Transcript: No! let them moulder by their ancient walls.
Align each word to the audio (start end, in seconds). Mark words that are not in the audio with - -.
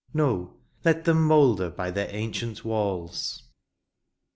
No! 0.15 0.55
let 0.83 1.05
them 1.05 1.23
moulder 1.27 1.69
by 1.69 1.91
their 1.91 2.07
ancient 2.09 2.65
walls. 2.65 3.43